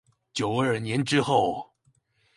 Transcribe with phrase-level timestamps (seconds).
[0.33, 1.75] 九二年之後